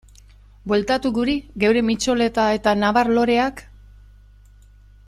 Bueltatu 0.71 1.11
guri 1.17 1.35
geure 1.65 1.83
mitxoleta 1.91 2.47
eta 2.57 2.75
nabar-loreak? 2.85 3.65